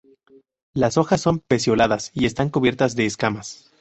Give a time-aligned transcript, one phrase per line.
[0.73, 3.69] Las hojas son pecioladas, y están cubiertas de escamas.